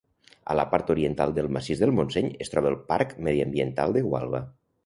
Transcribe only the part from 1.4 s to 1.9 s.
massís